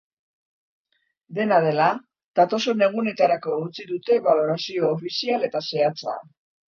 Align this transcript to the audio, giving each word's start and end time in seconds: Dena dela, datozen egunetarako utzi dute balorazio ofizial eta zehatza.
Dena 1.39 1.59
dela, 1.65 1.89
datozen 2.39 2.81
egunetarako 2.87 3.59
utzi 3.67 3.85
dute 3.93 4.19
balorazio 4.31 4.85
ofizial 4.97 5.47
eta 5.51 5.63
zehatza. 5.69 6.17